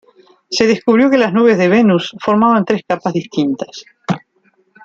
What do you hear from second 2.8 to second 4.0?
capas distintas.